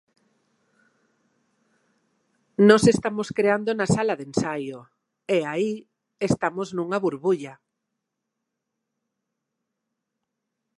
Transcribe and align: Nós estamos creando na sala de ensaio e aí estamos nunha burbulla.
Nós 2.67 2.83
estamos 2.93 3.27
creando 3.37 3.71
na 3.73 3.87
sala 3.95 4.13
de 4.19 4.25
ensaio 4.29 4.79
e 5.35 5.37
aí 5.51 5.71
estamos 6.29 6.67
nunha 6.71 6.97
burbulla. 7.05 7.53